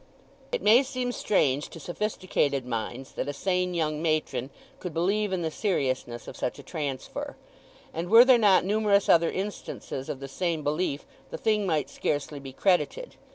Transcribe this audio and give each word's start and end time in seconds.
It 0.51 0.63
may 0.63 0.81
seem 0.81 1.11
strange 1.11 1.69
to 1.69 1.79
sophisticated 1.79 2.65
minds 2.65 3.11
that 3.11 3.27
a 3.27 3.33
sane 3.33 3.75
young 3.75 4.01
matron 4.01 4.49
could 4.79 4.95
believe 4.95 5.31
in 5.31 5.43
the 5.43 5.51
seriousness 5.51 6.27
of 6.27 6.35
such 6.35 6.57
a 6.57 6.63
transfer; 6.63 7.37
and 7.93 8.09
were 8.09 8.25
there 8.25 8.39
not 8.39 8.65
numerous 8.65 9.07
other 9.09 9.29
instances 9.29 10.09
of 10.09 10.19
the 10.19 10.27
same 10.27 10.63
belief 10.63 11.05
the 11.29 11.37
thing 11.37 11.67
might 11.67 11.87
scarcely 11.87 12.39
be 12.39 12.51
credited. 12.51 13.15